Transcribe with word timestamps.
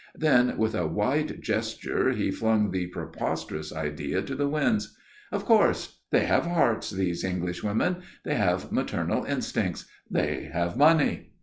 Then, 0.15 0.57
with 0.57 0.73
a 0.73 0.87
wide 0.87 1.43
gesture, 1.43 2.09
he 2.11 2.31
flung 2.31 2.71
the 2.71 2.87
preposterous 2.87 3.71
idea 3.71 4.23
to 4.23 4.33
the 4.33 4.47
winds. 4.47 4.97
"Of 5.31 5.45
course. 5.45 5.99
They 6.09 6.25
have 6.25 6.47
hearts, 6.47 6.89
these 6.89 7.23
English 7.23 7.63
women. 7.63 7.97
They 8.25 8.33
have 8.33 8.71
maternal 8.71 9.25
instincts. 9.25 9.85
They 10.09 10.45
have 10.51 10.75
money." 10.75 11.33